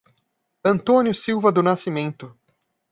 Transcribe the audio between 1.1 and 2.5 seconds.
Silva do Nascimento